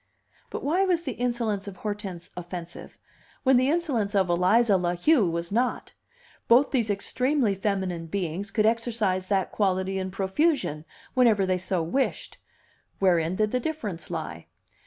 But 0.49 0.63
why 0.63 0.83
was 0.83 1.03
the 1.03 1.11
insolence 1.11 1.67
of 1.67 1.77
Hortense 1.77 2.31
offensive, 2.35 2.97
when 3.43 3.55
the 3.57 3.69
insolence 3.69 4.15
of 4.15 4.29
Eliza 4.29 4.75
La 4.75 4.95
Heu 4.95 5.29
was 5.29 5.51
not? 5.51 5.93
Both 6.47 6.71
these 6.71 6.89
extremely 6.89 7.53
feminine 7.53 8.07
beings 8.07 8.49
could 8.49 8.65
exercise 8.65 9.27
that 9.27 9.51
quality 9.51 9.99
in 9.99 10.09
profusion, 10.09 10.85
whenever 11.13 11.45
they 11.45 11.59
so 11.59 11.83
wished; 11.83 12.39
wherein 12.97 13.35
did 13.35 13.51
the 13.51 13.59
difference 13.59 14.09
lie? 14.09 14.47